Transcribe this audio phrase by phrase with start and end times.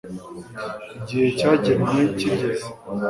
[0.97, 2.67] igihe cyagenwe kigeze